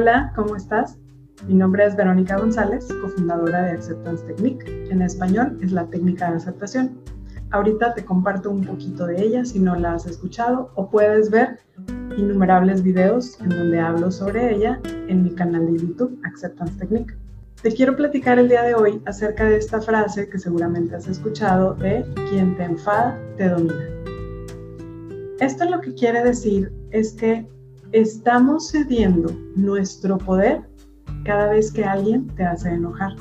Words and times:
Hola, 0.00 0.32
¿cómo 0.36 0.54
estás? 0.54 0.96
Mi 1.48 1.54
nombre 1.54 1.84
es 1.84 1.96
Verónica 1.96 2.38
González, 2.38 2.86
cofundadora 3.02 3.62
de 3.62 3.72
Acceptance 3.72 4.24
Technique. 4.26 4.86
En 4.92 5.02
español 5.02 5.58
es 5.60 5.72
la 5.72 5.86
técnica 5.86 6.30
de 6.30 6.36
aceptación. 6.36 7.00
Ahorita 7.50 7.94
te 7.94 8.04
comparto 8.04 8.48
un 8.48 8.64
poquito 8.64 9.06
de 9.06 9.20
ella 9.20 9.44
si 9.44 9.58
no 9.58 9.74
la 9.74 9.94
has 9.94 10.06
escuchado 10.06 10.70
o 10.76 10.88
puedes 10.88 11.32
ver 11.32 11.58
innumerables 12.16 12.84
videos 12.84 13.40
en 13.40 13.48
donde 13.48 13.80
hablo 13.80 14.12
sobre 14.12 14.54
ella 14.54 14.80
en 15.08 15.24
mi 15.24 15.30
canal 15.34 15.66
de 15.66 15.80
YouTube 15.80 16.16
Acceptance 16.22 16.78
Technique. 16.78 17.16
Te 17.60 17.72
quiero 17.72 17.96
platicar 17.96 18.38
el 18.38 18.48
día 18.48 18.62
de 18.62 18.76
hoy 18.76 19.02
acerca 19.04 19.46
de 19.46 19.56
esta 19.56 19.80
frase 19.80 20.28
que 20.28 20.38
seguramente 20.38 20.94
has 20.94 21.08
escuchado 21.08 21.74
de 21.74 22.06
quien 22.30 22.56
te 22.56 22.62
enfada 22.62 23.20
te 23.36 23.48
domina. 23.48 23.84
Esto 25.40 25.68
lo 25.68 25.80
que 25.80 25.92
quiere 25.94 26.22
decir 26.22 26.72
es 26.92 27.14
que 27.14 27.48
estamos 27.92 28.70
cediendo 28.70 29.32
nuestro 29.56 30.18
poder 30.18 30.62
cada 31.24 31.50
vez 31.50 31.72
que 31.72 31.84
alguien 31.84 32.26
te 32.28 32.44
hace 32.44 32.70
enojar. 32.70 33.14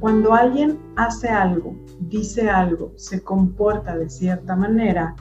Cuando 0.00 0.32
alguien 0.32 0.78
hace 0.96 1.28
algo, 1.28 1.76
dice 2.00 2.48
algo, 2.48 2.92
se 2.96 3.22
comporta 3.22 3.96
de 3.96 4.08
cierta 4.08 4.54
manera 4.54 5.14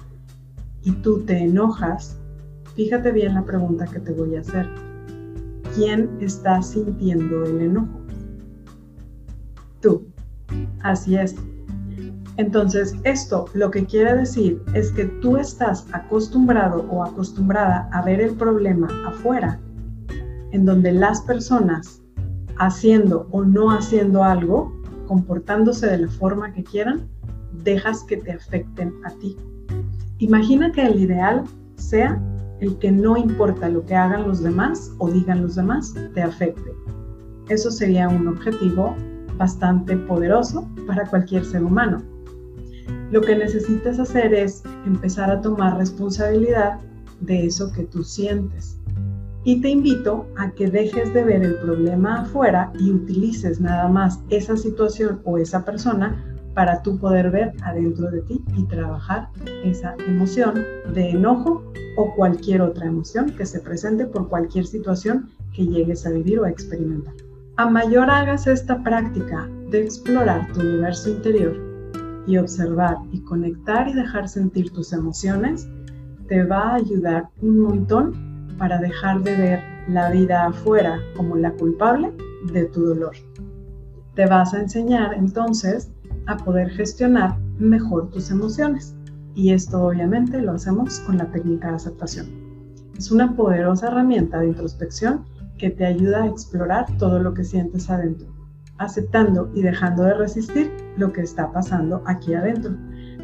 y 0.83 0.91
tú 0.91 1.23
te 1.25 1.37
enojas, 1.37 2.19
fíjate 2.75 3.11
bien 3.11 3.33
la 3.33 3.43
pregunta 3.43 3.85
que 3.85 3.99
te 3.99 4.11
voy 4.11 4.35
a 4.35 4.41
hacer. 4.41 4.67
¿Quién 5.75 6.17
está 6.21 6.61
sintiendo 6.61 7.43
el 7.45 7.61
enojo? 7.61 7.99
Tú. 9.81 10.07
Así 10.81 11.15
es. 11.15 11.35
Entonces, 12.37 12.95
esto 13.03 13.45
lo 13.55 13.71
que 13.71 13.85
quiere 13.85 14.15
decir 14.15 14.61
es 14.75 14.91
que 14.91 15.05
tú 15.05 15.37
estás 15.37 15.87
acostumbrado 15.91 16.85
o 16.91 17.03
acostumbrada 17.03 17.89
a 17.91 18.03
ver 18.03 18.21
el 18.21 18.35
problema 18.35 18.87
afuera, 19.07 19.59
en 20.51 20.63
donde 20.63 20.91
las 20.91 21.21
personas 21.21 22.01
haciendo 22.59 23.27
o 23.31 23.43
no 23.43 23.71
haciendo 23.71 24.23
algo, 24.23 24.71
comportándose 25.07 25.87
de 25.87 25.97
la 25.97 26.09
forma 26.09 26.53
que 26.53 26.63
quieran, 26.63 27.07
dejas 27.63 28.03
que 28.03 28.17
te 28.17 28.31
afecten 28.31 28.93
a 29.03 29.09
ti. 29.11 29.35
Imagina 30.19 30.71
que 30.71 30.85
el 30.85 30.99
ideal 30.99 31.43
sea 31.75 32.21
el 32.59 32.77
que 32.77 32.91
no 32.91 33.17
importa 33.17 33.67
lo 33.69 33.83
que 33.85 33.95
hagan 33.95 34.27
los 34.27 34.43
demás 34.43 34.91
o 34.99 35.09
digan 35.09 35.41
los 35.41 35.55
demás, 35.55 35.95
te 36.13 36.21
afecte. 36.21 36.71
Eso 37.49 37.71
sería 37.71 38.09
un 38.09 38.27
objetivo 38.27 38.95
bastante 39.37 39.95
poderoso 39.95 40.67
para 40.85 41.05
cualquier 41.05 41.43
ser 41.45 41.63
humano 41.63 42.16
lo 43.11 43.21
que 43.21 43.35
necesitas 43.35 43.99
hacer 43.99 44.33
es 44.33 44.63
empezar 44.85 45.29
a 45.31 45.41
tomar 45.41 45.77
responsabilidad 45.77 46.79
de 47.21 47.45
eso 47.45 47.71
que 47.71 47.83
tú 47.83 48.03
sientes. 48.03 48.79
Y 49.43 49.61
te 49.61 49.69
invito 49.69 50.25
a 50.35 50.51
que 50.51 50.69
dejes 50.69 51.13
de 51.13 51.23
ver 51.23 51.43
el 51.43 51.55
problema 51.55 52.21
afuera 52.21 52.71
y 52.79 52.91
utilices 52.91 53.61
nada 53.61 53.87
más 53.87 54.19
esa 54.29 54.57
situación 54.57 55.21
o 55.23 55.37
esa 55.37 55.63
persona 55.63 56.21
para 56.53 56.81
tú 56.81 56.97
poder 56.97 57.31
ver 57.31 57.53
adentro 57.61 58.11
de 58.11 58.21
ti 58.23 58.43
y 58.57 58.63
trabajar 58.63 59.29
esa 59.63 59.95
emoción 60.07 60.65
de 60.93 61.11
enojo 61.11 61.63
o 61.97 62.13
cualquier 62.15 62.61
otra 62.61 62.87
emoción 62.87 63.29
que 63.37 63.45
se 63.45 63.59
presente 63.59 64.05
por 64.05 64.27
cualquier 64.27 64.65
situación 64.65 65.29
que 65.53 65.65
llegues 65.65 66.05
a 66.05 66.09
vivir 66.09 66.39
o 66.39 66.45
a 66.45 66.49
experimentar. 66.49 67.13
A 67.57 67.69
mayor 67.69 68.09
hagas 68.09 68.47
esta 68.47 68.83
práctica 68.83 69.47
de 69.69 69.83
explorar 69.83 70.51
tu 70.53 70.59
universo 70.59 71.09
interior, 71.09 71.66
y 72.27 72.37
observar 72.37 72.97
y 73.11 73.21
conectar 73.21 73.87
y 73.87 73.93
dejar 73.93 74.27
sentir 74.27 74.71
tus 74.71 74.93
emociones 74.93 75.67
te 76.27 76.43
va 76.43 76.71
a 76.71 76.75
ayudar 76.75 77.29
un 77.41 77.59
montón 77.59 78.47
para 78.57 78.79
dejar 78.79 79.23
de 79.23 79.35
ver 79.35 79.59
la 79.87 80.11
vida 80.11 80.45
afuera 80.45 80.99
como 81.15 81.37
la 81.37 81.51
culpable 81.53 82.13
de 82.51 82.65
tu 82.65 82.81
dolor. 82.85 83.15
Te 84.15 84.25
vas 84.25 84.53
a 84.53 84.59
enseñar 84.59 85.13
entonces 85.13 85.89
a 86.25 86.35
poder 86.37 86.69
gestionar 86.71 87.39
mejor 87.59 88.09
tus 88.09 88.29
emociones. 88.29 88.93
Y 89.35 89.53
esto 89.53 89.81
obviamente 89.81 90.41
lo 90.41 90.53
hacemos 90.53 90.99
con 91.01 91.17
la 91.17 91.31
técnica 91.31 91.69
de 91.69 91.75
aceptación. 91.75 92.27
Es 92.97 93.11
una 93.11 93.35
poderosa 93.35 93.87
herramienta 93.87 94.39
de 94.39 94.47
introspección 94.47 95.23
que 95.57 95.69
te 95.69 95.85
ayuda 95.85 96.23
a 96.23 96.27
explorar 96.27 96.85
todo 96.97 97.19
lo 97.19 97.33
que 97.33 97.43
sientes 97.43 97.89
adentro 97.89 98.36
aceptando 98.77 99.49
y 99.53 99.61
dejando 99.61 100.03
de 100.03 100.13
resistir 100.13 100.71
lo 100.97 101.11
que 101.13 101.21
está 101.21 101.51
pasando 101.51 102.01
aquí 102.05 102.33
adentro. 102.33 102.75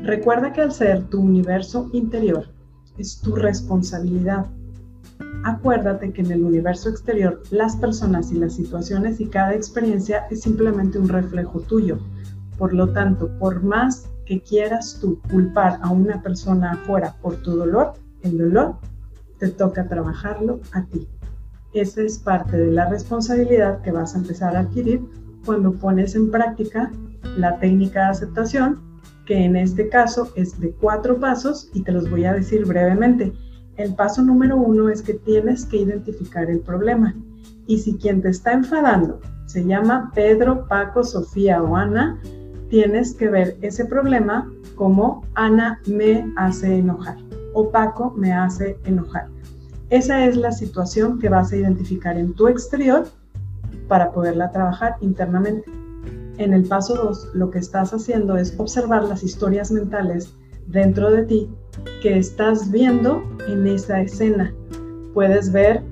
Recuerda 0.04 0.52
que 0.52 0.62
al 0.62 0.72
ser 0.72 1.04
tu 1.06 1.22
universo 1.22 1.90
interior 1.94 2.48
es 2.98 3.20
tu 3.20 3.36
responsabilidad. 3.36 4.48
Acuérdate 5.44 6.12
que 6.12 6.22
en 6.22 6.32
el 6.32 6.44
universo 6.44 6.90
exterior 6.90 7.42
las 7.52 7.76
personas 7.76 8.32
y 8.32 8.36
las 8.36 8.54
situaciones 8.54 9.20
y 9.20 9.28
cada 9.28 9.54
experiencia 9.54 10.28
es 10.30 10.42
simplemente 10.42 11.00
un 11.00 11.10
reflejo 11.10 11.60
tuyo. 11.62 12.00
Por 12.58 12.74
lo 12.74 12.90
tanto, 12.90 13.30
por 13.40 13.64
más 13.64 14.08
que 14.26 14.42
quieras 14.42 15.00
tú 15.02 15.20
culpar 15.30 15.80
a 15.82 15.90
una 15.90 16.22
persona 16.22 16.74
afuera 16.74 17.16
por 17.22 17.38
tu 17.38 17.56
dolor, 17.56 17.94
el 18.22 18.38
dolor 18.38 18.76
te 19.40 19.50
toca 19.50 19.88
trabajarlo 19.88 20.62
a 20.72 20.84
ti. 20.86 21.08
Esa 21.74 22.02
es 22.02 22.20
parte 22.20 22.58
de 22.58 22.72
la 22.72 22.88
responsabilidad 22.88 23.82
que 23.82 23.92
vas 23.92 24.16
a 24.16 24.20
empezar 24.20 24.56
a 24.56 24.60
adquirir 24.60 25.02
cuando 25.46 25.74
pones 25.74 26.16
en 26.16 26.32
práctica 26.32 26.92
la 27.38 27.60
técnica 27.60 28.06
de 28.06 28.10
aceptación, 28.12 28.80
que 29.26 29.46
en 29.46 29.56
este 29.56 29.90
caso 29.90 30.32
es 30.36 30.60
de 30.60 30.72
cuatro 30.72 31.20
pasos 31.20 31.70
y 31.74 31.82
te 31.84 31.92
los 31.92 32.10
voy 32.10 32.26
a 32.26 32.34
decir 32.34 32.66
brevemente. 32.66 33.34
El 33.78 33.96
paso 33.96 34.22
número 34.22 34.58
uno 34.58 34.90
es 34.90 35.02
que 35.02 35.14
tienes 35.14 35.66
que 35.66 35.78
identificar 35.78 36.50
el 36.50 36.60
problema. 36.60 37.16
Y 37.66 37.80
si 37.80 37.98
quien 37.98 38.22
te 38.22 38.30
está 38.30 38.54
enfadando 38.54 39.20
se 39.46 39.66
llama 39.66 40.12
Pedro, 40.14 40.68
Paco, 40.68 41.04
Sofía 41.04 41.62
o 41.62 41.76
Ana, 41.76 42.20
tienes 42.70 43.14
que 43.14 43.30
ver 43.30 43.58
ese 43.62 43.86
problema 43.86 44.52
como 44.76 45.26
Ana 45.36 45.80
me 45.86 46.26
hace 46.36 46.78
enojar 46.78 47.18
o 47.54 47.70
Paco 47.70 48.14
me 48.18 48.34
hace 48.34 48.78
enojar. 48.86 49.28
Esa 49.90 50.26
es 50.26 50.36
la 50.36 50.52
situación 50.52 51.20
que 51.20 51.30
vas 51.30 51.52
a 51.52 51.58
identificar 51.58 52.18
en 52.18 52.34
tu 52.34 52.48
exterior 52.48 53.06
para 53.94 54.12
poderla 54.12 54.50
trabajar 54.50 54.96
internamente. 55.02 55.72
En 56.40 56.52
el 56.52 56.64
paso 56.64 56.96
2, 56.96 57.36
lo 57.36 57.52
que 57.52 57.60
estás 57.60 57.94
haciendo 57.94 58.38
es 58.38 58.56
observar 58.58 59.04
las 59.04 59.22
historias 59.22 59.72
mentales 59.72 60.34
dentro 60.66 61.12
de 61.12 61.22
ti 61.26 61.50
que 62.02 62.18
estás 62.18 62.72
viendo 62.72 63.22
en 63.48 63.68
esa 63.68 64.02
escena. 64.02 64.52
Puedes 65.14 65.52
ver 65.52 65.84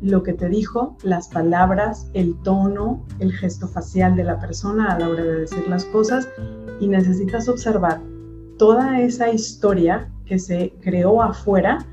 lo 0.00 0.22
que 0.22 0.32
te 0.32 0.48
dijo, 0.48 0.96
las 1.02 1.26
palabras, 1.26 2.08
el 2.14 2.40
tono, 2.44 3.04
el 3.18 3.32
gesto 3.32 3.66
facial 3.66 4.14
de 4.14 4.22
la 4.22 4.38
persona 4.38 4.92
a 4.92 5.00
la 5.00 5.08
hora 5.08 5.24
de 5.24 5.40
decir 5.40 5.66
las 5.68 5.84
cosas 5.86 6.28
y 6.78 6.86
necesitas 6.86 7.48
observar 7.48 8.00
toda 8.58 9.00
esa 9.00 9.28
historia 9.28 10.08
que 10.24 10.38
se 10.38 10.72
creó 10.82 11.20
afuera 11.20 11.84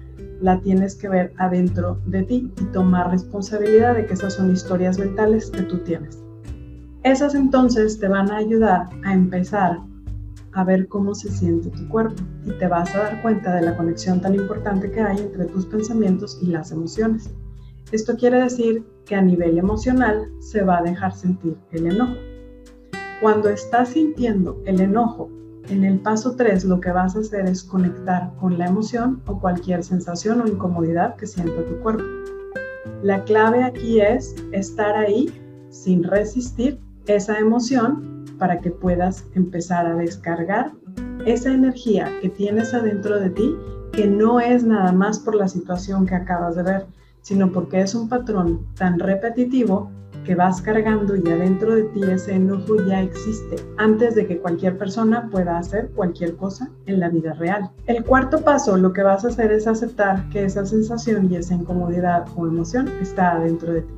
la 0.42 0.60
tienes 0.62 0.96
que 0.96 1.10
ver 1.10 1.34
adentro 1.38 2.00
de 2.06 2.24
ti 2.24 2.52
y 2.60 2.66
tomar 2.66 3.12
responsabilidad 3.12 3.96
de 3.96 4.06
que 4.06 4.14
esas 4.14 4.34
son 4.36 4.52
historias 4.52 5.00
mentales 5.00 5.50
que 5.50 5.64
tú 5.64 5.80
tienes. 5.80 6.24
Esas 7.04 7.36
entonces 7.36 8.00
te 8.00 8.08
van 8.08 8.30
a 8.32 8.38
ayudar 8.38 8.90
a 9.04 9.14
empezar 9.14 9.80
a 10.54 10.64
ver 10.64 10.88
cómo 10.88 11.14
se 11.14 11.30
siente 11.30 11.70
tu 11.70 11.88
cuerpo 11.88 12.22
y 12.46 12.52
te 12.58 12.68
vas 12.68 12.94
a 12.96 13.00
dar 13.00 13.22
cuenta 13.22 13.56
de 13.56 13.62
la 13.62 13.78
conexión 13.78 14.20
tan 14.22 14.36
importante 14.36 14.92
que 14.92 15.02
hay 15.02 15.20
entre 15.20 15.46
tus 15.46 15.66
pensamientos 15.68 16.40
y 16.42 16.48
las 16.48 16.72
emociones. 16.72 17.30
Esto 17.92 18.18
quiere 18.18 18.42
decir 18.42 18.84
que 19.06 19.16
a 19.16 19.22
nivel 19.22 19.58
emocional 19.58 20.30
se 20.40 20.64
va 20.64 20.80
a 20.80 20.84
dejar 20.84 21.14
sentir 21.14 21.58
el 21.72 21.88
enojo. 21.88 22.16
Cuando 23.22 23.50
estás 23.50 23.90
sintiendo 23.90 24.62
el 24.66 24.82
enojo 24.82 25.30
en 25.70 25.84
el 25.84 26.00
paso 26.00 26.36
3 26.36 26.66
lo 26.66 26.80
que 26.80 26.92
vas 26.92 27.16
a 27.16 27.20
hacer 27.20 27.46
es 27.46 27.64
conectar 27.64 28.32
con 28.40 28.58
la 28.58 28.68
emoción 28.68 29.22
o 29.28 29.40
cualquier 29.40 29.84
sensación 29.84 30.42
o 30.42 30.48
incomodidad 30.48 31.16
que 31.16 31.28
sienta 31.28 31.66
tu 31.66 31.78
cuerpo. 31.80 32.04
La 33.04 33.24
clave 33.24 33.64
aquí 33.64 34.00
es 34.00 34.36
estar 34.52 34.96
ahí 34.96 35.32
sin 35.70 36.04
resistir 36.04 36.80
esa 37.06 37.38
emoción 37.38 38.26
para 38.40 38.60
que 38.60 38.72
puedas 38.72 39.26
empezar 39.36 39.86
a 39.86 39.96
descargar 39.96 40.72
esa 41.26 41.52
energía 41.52 42.10
que 42.22 42.30
tienes 42.30 42.74
adentro 42.74 43.20
de 43.20 43.30
ti, 43.30 43.56
que 43.92 44.08
no 44.08 44.40
es 44.40 44.64
nada 44.64 44.92
más 44.92 45.20
por 45.20 45.36
la 45.36 45.48
situación 45.48 46.06
que 46.06 46.16
acabas 46.16 46.56
de 46.56 46.64
ver, 46.64 46.86
sino 47.22 47.52
porque 47.52 47.82
es 47.82 47.94
un 47.94 48.08
patrón 48.08 48.66
tan 48.76 49.00
repetitivo 49.00 49.92
que 50.26 50.36
vas 50.36 50.62
cargando 50.62 51.16
y 51.16 51.30
adentro 51.30 51.76
de 51.76 51.84
ti 51.84 52.04
ese 52.04 52.34
enojo 52.34 52.76
ya 52.86 53.02
existe 53.02 53.56
antes 53.78 54.16
de 54.16 54.28
que 54.28 54.40
cualquier 54.40 54.78
persona 54.78 55.30
pueda 55.32 55.58
hacer 55.58 55.90
cualquier 55.96 56.36
cosa 56.36 56.70
en 56.86 57.00
la 57.00 57.10
vida 57.10 57.34
real. 57.34 57.70
El 57.86 58.04
cuarto 58.04 58.42
paso, 58.42 58.78
lo 58.78 58.94
que 58.94 59.04
vas 59.04 59.24
a 59.24 59.30
hacer 59.30 59.52
es 59.52 59.68
aceptar 59.68 60.28
que 60.30 60.46
esa 60.46 60.66
sensación 60.66 61.32
y 61.32 61.38
esa 61.38 61.56
incomodidad 61.56 62.26
o 62.36 62.48
emoción 62.48 62.90
está 63.02 63.34
adentro 63.34 63.74
de 63.74 63.82
ti. 63.82 63.94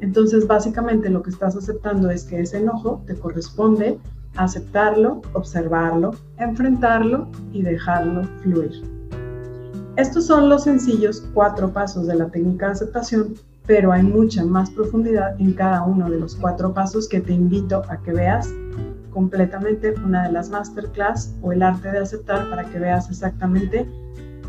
Entonces, 0.00 0.46
básicamente 0.46 1.08
lo 1.08 1.22
que 1.22 1.30
estás 1.30 1.56
aceptando 1.56 2.10
es 2.10 2.24
que 2.24 2.40
ese 2.40 2.58
enojo 2.58 3.02
te 3.06 3.14
corresponde 3.14 3.98
aceptarlo, 4.36 5.22
observarlo, 5.32 6.12
enfrentarlo 6.38 7.28
y 7.52 7.62
dejarlo 7.62 8.24
fluir. 8.42 8.82
Estos 9.96 10.26
son 10.26 10.48
los 10.48 10.64
sencillos 10.64 11.24
cuatro 11.32 11.72
pasos 11.72 12.06
de 12.08 12.16
la 12.16 12.28
técnica 12.28 12.66
de 12.66 12.72
aceptación 12.72 13.34
pero 13.66 13.92
hay 13.92 14.02
mucha 14.02 14.44
más 14.44 14.70
profundidad 14.70 15.40
en 15.40 15.52
cada 15.52 15.82
uno 15.84 16.10
de 16.10 16.18
los 16.18 16.36
cuatro 16.36 16.74
pasos 16.74 17.08
que 17.08 17.20
te 17.20 17.32
invito 17.32 17.82
a 17.88 17.96
que 18.02 18.12
veas 18.12 18.52
completamente 19.10 19.94
una 20.04 20.24
de 20.24 20.32
las 20.32 20.50
masterclass 20.50 21.34
o 21.40 21.52
el 21.52 21.62
arte 21.62 21.90
de 21.90 21.98
aceptar 21.98 22.50
para 22.50 22.64
que 22.64 22.78
veas 22.78 23.08
exactamente 23.08 23.88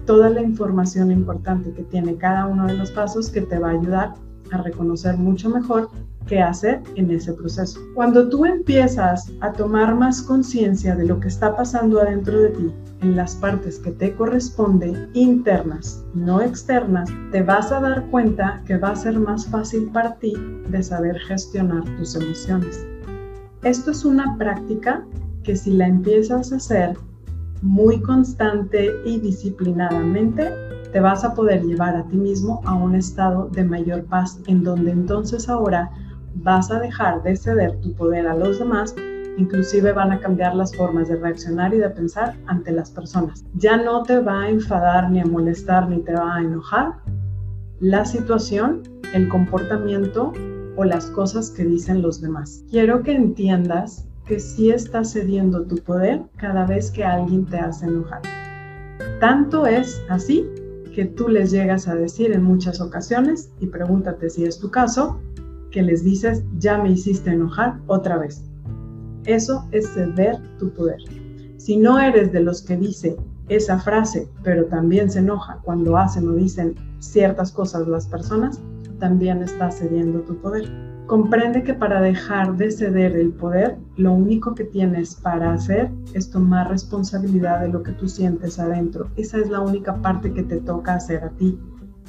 toda 0.06 0.30
la 0.30 0.42
información 0.42 1.12
importante 1.12 1.72
que 1.72 1.84
tiene 1.84 2.16
cada 2.16 2.46
uno 2.46 2.68
de 2.68 2.74
los 2.74 2.92
pasos 2.92 3.30
que 3.30 3.42
te 3.42 3.58
va 3.58 3.70
a 3.70 3.80
ayudar 3.80 4.14
a 4.52 4.58
reconocer 4.58 5.18
mucho 5.18 5.50
mejor 5.50 5.90
qué 6.28 6.40
hacer 6.40 6.82
en 6.96 7.12
ese 7.12 7.34
proceso. 7.34 7.80
Cuando 7.94 8.30
tú 8.30 8.46
empiezas 8.46 9.32
a 9.42 9.52
tomar 9.52 9.96
más 9.96 10.22
conciencia 10.22 10.96
de 10.96 11.06
lo 11.06 11.20
que 11.20 11.28
está 11.28 11.56
pasando 11.56 12.00
adentro 12.00 12.40
de 12.40 12.50
ti, 12.50 12.74
en 13.02 13.16
las 13.16 13.36
partes 13.36 13.80
que 13.80 13.92
te 13.92 14.16
corresponde, 14.16 15.10
internas, 15.14 16.04
no 16.14 16.42
externas, 16.42 17.10
te 17.32 17.44
vas 17.44 17.72
a 17.72 17.80
dar 17.80 18.06
cuenta 18.10 18.62
que 18.66 18.78
va 18.78 18.90
a 18.90 18.96
ser 18.96 19.20
más 19.20 19.46
fácil 19.46 19.90
para 19.92 20.16
ti 20.16 20.34
de 20.70 20.82
saber 20.82 21.20
gestionar 21.20 21.84
tus 21.98 22.16
emociones. 22.16 22.86
Esto 23.64 23.92
es 23.92 24.06
una 24.06 24.38
práctica 24.38 25.06
que 25.44 25.56
si 25.56 25.72
la 25.72 25.88
empiezas 25.88 26.52
a 26.52 26.58
hacer 26.58 26.98
muy 27.62 28.02
constante 28.02 28.92
y 29.06 29.20
disciplinadamente, 29.20 30.52
te 30.92 31.00
vas 31.00 31.24
a 31.24 31.34
poder 31.34 31.64
llevar 31.64 31.96
a 31.96 32.04
ti 32.08 32.16
mismo 32.16 32.62
a 32.66 32.74
un 32.74 32.96
estado 32.96 33.50
de 33.50 33.64
mayor 33.64 34.06
paz 34.06 34.40
en 34.48 34.64
donde 34.64 34.92
entonces 34.92 35.50
ahora 35.50 35.92
vas 36.36 36.72
a 36.72 36.80
dejar 36.80 37.24
de 37.24 37.36
ceder 37.36 37.80
tu 37.82 37.94
poder 37.94 38.28
a 38.28 38.36
los 38.36 38.60
demás, 38.60 38.96
inclusive 39.38 39.92
van 39.94 40.12
a 40.12 40.20
cambiar 40.20 40.56
las 40.56 40.76
formas 40.76 41.08
de 41.08 41.16
reaccionar 41.18 41.74
y 41.74 41.78
de 41.78 41.90
pensar 41.90 42.36
ante 42.48 42.72
las 42.72 42.92
personas. 42.92 43.44
Ya 43.56 43.78
no 43.78 44.04
te 44.04 44.20
va 44.20 44.44
a 44.44 44.50
enfadar 44.50 45.12
ni 45.12 45.20
a 45.20 45.26
molestar 45.26 45.90
ni 45.90 46.00
te 46.00 46.14
va 46.14 46.36
a 46.36 46.42
enojar 46.42 46.94
la 47.80 48.06
situación, 48.06 48.84
el 49.14 49.28
comportamiento 49.30 50.34
o 50.78 50.84
las 50.84 51.08
cosas 51.08 51.52
que 51.52 51.66
dicen 51.66 52.02
los 52.02 52.22
demás. 52.22 52.64
Quiero 52.70 53.04
que 53.04 53.14
entiendas 53.14 54.08
que 54.26 54.40
sí 54.40 54.72
estás 54.72 55.12
cediendo 55.14 55.64
tu 55.64 55.76
poder 55.78 56.22
cada 56.38 56.66
vez 56.66 56.92
que 56.92 57.04
alguien 57.04 57.46
te 57.46 57.58
hace 57.58 57.86
enojar. 57.86 58.22
Tanto 59.20 59.68
es 59.68 60.02
así 60.10 60.46
que 60.94 61.06
tú 61.06 61.28
les 61.28 61.52
llegas 61.52 61.88
a 61.88 61.96
decir 61.96 62.32
en 62.32 62.44
muchas 62.44 62.80
ocasiones, 62.80 63.52
y 63.60 63.68
pregúntate 63.68 64.30
si 64.30 64.46
es 64.46 64.58
tu 64.58 64.72
caso, 64.72 65.20
que 65.76 65.82
les 65.82 66.06
dices, 66.06 66.42
ya 66.58 66.78
me 66.78 66.92
hiciste 66.92 67.32
enojar 67.32 67.78
otra 67.88 68.18
vez. 68.18 68.42
Eso 69.26 69.68
es 69.74 69.90
ceder 69.90 70.38
tu 70.58 70.74
poder. 70.74 71.00
Si 71.58 71.76
no 71.76 72.00
eres 72.00 72.32
de 72.32 72.40
los 72.40 72.62
que 72.62 72.78
dice 72.78 73.18
esa 73.50 73.78
frase, 73.78 74.30
pero 74.42 74.68
también 74.68 75.12
se 75.12 75.20
enoja 75.20 75.60
cuando 75.64 75.98
hacen 75.98 76.30
o 76.30 76.32
dicen 76.32 76.76
ciertas 77.00 77.52
cosas 77.52 77.90
las 77.90 78.08
personas, 78.08 78.62
también 79.00 79.44
estás 79.44 79.80
cediendo 79.80 80.22
tu 80.22 80.38
poder. 80.38 80.72
Comprende 81.08 81.62
que 81.62 81.74
para 81.74 82.00
dejar 82.00 82.56
de 82.56 82.72
ceder 82.72 83.14
el 83.18 83.34
poder, 83.34 83.76
lo 83.98 84.14
único 84.14 84.56
que 84.56 84.64
tienes 84.64 85.16
para 85.16 85.52
hacer 85.52 85.92
es 86.14 86.32
tomar 86.32 86.70
responsabilidad 86.70 87.60
de 87.60 87.68
lo 87.68 87.84
que 87.84 87.92
tú 87.92 88.08
sientes 88.08 88.60
adentro. 88.60 89.10
Esa 89.18 89.40
es 89.40 89.50
la 89.50 89.60
única 89.60 90.02
parte 90.02 90.32
que 90.32 90.44
te 90.44 90.62
toca 90.62 90.96
hacer 90.96 91.22
a 91.26 91.32
ti. 91.32 91.60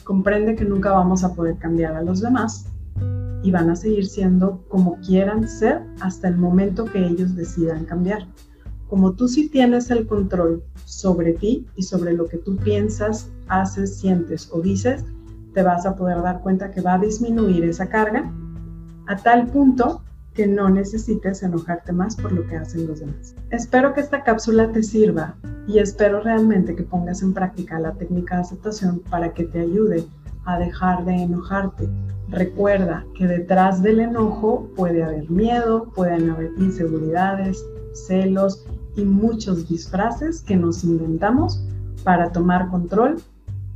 Comprende 0.04 0.54
que 0.54 0.64
nunca 0.64 0.92
vamos 0.92 1.24
a 1.24 1.34
poder 1.34 1.56
cambiar 1.56 1.96
a 1.96 2.02
los 2.02 2.20
demás 2.20 2.70
y 3.42 3.50
van 3.50 3.70
a 3.70 3.76
seguir 3.76 4.06
siendo 4.06 4.64
como 4.68 4.98
quieran 5.00 5.48
ser 5.48 5.82
hasta 6.00 6.28
el 6.28 6.36
momento 6.36 6.84
que 6.84 7.06
ellos 7.06 7.34
decidan 7.36 7.84
cambiar. 7.84 8.26
Como 8.88 9.12
tú 9.12 9.28
sí 9.28 9.48
tienes 9.48 9.90
el 9.90 10.06
control 10.06 10.62
sobre 10.84 11.32
ti 11.32 11.66
y 11.76 11.82
sobre 11.82 12.12
lo 12.12 12.26
que 12.26 12.38
tú 12.38 12.56
piensas, 12.56 13.30
haces, 13.48 13.96
sientes 13.98 14.48
o 14.52 14.60
dices, 14.60 15.04
te 15.54 15.62
vas 15.62 15.86
a 15.86 15.96
poder 15.96 16.22
dar 16.22 16.40
cuenta 16.42 16.70
que 16.70 16.80
va 16.80 16.94
a 16.94 16.98
disminuir 16.98 17.64
esa 17.64 17.88
carga 17.88 18.32
a 19.06 19.16
tal 19.16 19.46
punto 19.48 20.02
que 20.34 20.46
no 20.46 20.68
necesites 20.68 21.42
enojarte 21.42 21.92
más 21.92 22.14
por 22.14 22.30
lo 22.30 22.46
que 22.46 22.56
hacen 22.56 22.86
los 22.86 23.00
demás. 23.00 23.34
Espero 23.50 23.94
que 23.94 24.02
esta 24.02 24.22
cápsula 24.22 24.70
te 24.70 24.82
sirva 24.82 25.34
y 25.66 25.78
espero 25.78 26.20
realmente 26.20 26.76
que 26.76 26.82
pongas 26.82 27.22
en 27.22 27.32
práctica 27.32 27.80
la 27.80 27.94
técnica 27.94 28.36
de 28.36 28.42
aceptación 28.42 29.00
para 29.10 29.32
que 29.32 29.44
te 29.44 29.60
ayude 29.60 30.04
a 30.46 30.58
dejar 30.58 31.04
de 31.04 31.14
enojarte. 31.14 31.88
Recuerda 32.28 33.04
que 33.16 33.26
detrás 33.26 33.82
del 33.82 34.00
enojo 34.00 34.69
puede 34.76 35.02
haber 35.02 35.31
miedo, 35.31 35.84
pueden 35.94 36.31
haber 36.31 36.50
inseguridades, 36.58 37.64
celos 37.93 38.64
y 38.96 39.04
muchos 39.04 39.69
disfraces 39.69 40.43
que 40.43 40.56
nos 40.56 40.82
inventamos 40.82 41.62
para 42.04 42.32
tomar 42.32 42.69
control 42.69 43.16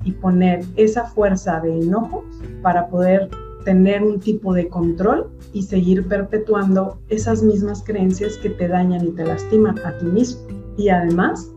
y 0.05 0.13
poner 0.13 0.65
esa 0.77 1.05
fuerza 1.05 1.61
de 1.61 1.79
enojo 1.79 2.25
para 2.63 2.89
poder 2.89 3.29
tener 3.65 4.03
un 4.03 4.19
tipo 4.19 4.55
de 4.55 4.69
control 4.69 5.31
y 5.53 5.63
seguir 5.63 6.07
perpetuando 6.09 6.99
esas 7.09 7.43
mismas 7.43 7.83
creencias 7.83 8.37
que 8.39 8.51
te 8.51 8.69
dañan 8.69 9.07
y 9.07 9.11
te 9.11 9.25
lastiman 9.25 9.79
a 9.85 9.97
ti 9.99 10.07
mismo. 10.07 10.41
Y 10.77 10.89
además, 10.89 11.51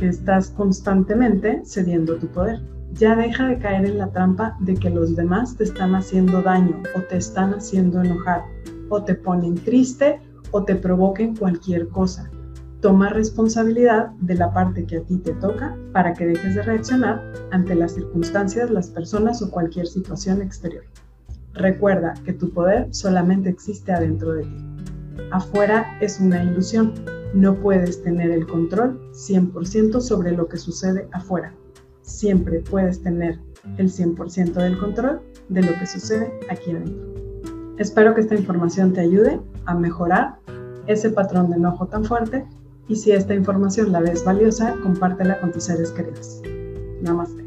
estás 0.00 0.50
constantemente 0.50 1.62
cediendo 1.64 2.16
tu 2.16 2.26
poder. 2.28 2.60
Ya 2.92 3.14
deja 3.14 3.48
de 3.48 3.58
caer 3.58 3.84
en 3.84 3.98
la 3.98 4.10
trampa 4.10 4.56
de 4.60 4.74
que 4.74 4.90
los 4.90 5.16
demás 5.16 5.56
te 5.56 5.64
están 5.64 5.94
haciendo 5.94 6.42
daño 6.42 6.82
o 6.96 7.00
te 7.02 7.18
están 7.18 7.52
haciendo 7.52 8.00
enojar 8.02 8.44
o 8.88 9.02
te 9.02 9.14
ponen 9.14 9.54
triste 9.56 10.20
o 10.50 10.64
te 10.64 10.76
provoquen 10.76 11.36
cualquier 11.36 11.88
cosa. 11.88 12.30
Toma 12.80 13.08
responsabilidad 13.08 14.10
de 14.20 14.34
la 14.36 14.52
parte 14.52 14.86
que 14.86 14.98
a 14.98 15.02
ti 15.02 15.18
te 15.18 15.32
toca 15.32 15.76
para 15.92 16.14
que 16.14 16.26
dejes 16.26 16.54
de 16.54 16.62
reaccionar 16.62 17.32
ante 17.50 17.74
las 17.74 17.92
circunstancias, 17.92 18.70
las 18.70 18.88
personas 18.88 19.42
o 19.42 19.50
cualquier 19.50 19.86
situación 19.86 20.40
exterior. 20.40 20.84
Recuerda 21.54 22.14
que 22.24 22.34
tu 22.34 22.50
poder 22.50 22.94
solamente 22.94 23.48
existe 23.48 23.92
adentro 23.92 24.34
de 24.34 24.42
ti. 24.44 24.64
Afuera 25.32 25.98
es 26.00 26.20
una 26.20 26.42
ilusión. 26.42 26.92
No 27.34 27.54
puedes 27.56 28.02
tener 28.02 28.30
el 28.30 28.46
control 28.46 29.00
100% 29.12 30.00
sobre 30.00 30.32
lo 30.32 30.48
que 30.48 30.58
sucede 30.58 31.08
afuera. 31.12 31.54
Siempre 32.06 32.60
puedes 32.60 33.02
tener 33.02 33.38
el 33.78 33.90
100% 33.90 34.54
del 34.54 34.78
control 34.78 35.20
de 35.48 35.62
lo 35.62 35.78
que 35.78 35.86
sucede 35.86 36.32
aquí 36.48 36.70
adentro. 36.70 37.14
Espero 37.78 38.14
que 38.14 38.22
esta 38.22 38.34
información 38.34 38.92
te 38.92 39.00
ayude 39.00 39.40
a 39.66 39.74
mejorar 39.74 40.38
ese 40.86 41.10
patrón 41.10 41.50
de 41.50 41.56
enojo 41.56 41.86
tan 41.88 42.04
fuerte 42.04 42.46
y 42.88 42.96
si 42.96 43.10
esta 43.10 43.34
información 43.34 43.92
la 43.92 44.00
ves 44.00 44.24
valiosa, 44.24 44.76
compártela 44.82 45.40
con 45.40 45.52
tus 45.52 45.64
seres 45.64 45.90
queridos. 45.90 46.42
Namaste. 47.02 47.45